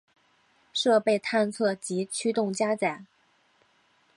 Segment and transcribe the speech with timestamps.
[0.73, 3.05] 设备探测及驱动加载